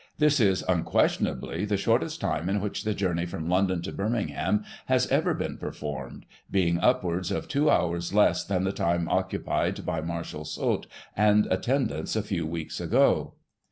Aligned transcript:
This 0.17 0.39
is, 0.39 0.63
unquestionably, 0.67 1.63
the 1.63 1.77
shortest 1.77 2.19
time 2.19 2.49
in 2.49 2.59
which 2.59 2.83
the 2.85 2.95
journey 2.95 3.27
from 3.27 3.47
London 3.47 3.83
to 3.83 3.91
Birmingham 3.91 4.63
has 4.87 5.05
ever 5.11 5.35
been 5.35 5.59
performed, 5.59 6.25
being 6.49 6.79
upwards 6.79 7.29
of 7.31 7.47
two 7.47 7.69
hours 7.69 8.11
less 8.11 8.43
than 8.43 8.63
the 8.63 8.71
time 8.71 9.07
occupied 9.07 9.85
by 9.85 10.01
Marshal 10.01 10.43
Soult 10.43 10.87
and 11.15 11.45
attendants 11.51 12.15
a 12.15 12.23
few 12.23 12.47
weeks 12.47 12.79
ago." 12.81 13.35